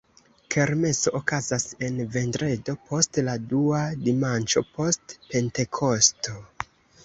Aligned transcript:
Kermeso 0.53 1.11
okazas 1.19 1.65
en 1.89 1.99
vendredo 2.15 2.75
post 2.89 3.21
la 3.29 3.37
dua 3.53 3.85
dimanĉo 4.09 4.67
post 4.79 5.19
Pentekosto. 5.37 6.39